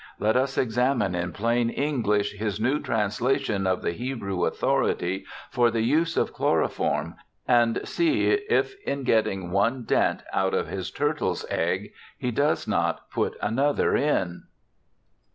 [0.17, 5.83] Let us examine in plain English his new translation of the Hebrew authority for the
[5.83, 11.91] use of chloroform and see if in getting one dent out of his turtle's egg^
[12.17, 14.45] he does not put another in.'